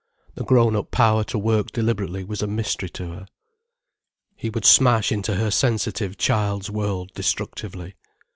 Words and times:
The 0.33 0.43
grown 0.43 0.75
up 0.75 0.89
power 0.89 1.23
to 1.25 1.37
work 1.37 1.67
deliberately 1.71 2.23
was 2.23 2.41
a 2.41 2.47
mystery 2.47 2.89
to 2.89 3.05
her. 3.09 3.27
He 4.35 4.49
would 4.49 4.65
smash 4.65 5.11
into 5.11 5.35
her 5.35 5.51
sensitive 5.51 6.17
child's 6.17 6.71
world 6.71 7.11
destructively. 7.13 7.93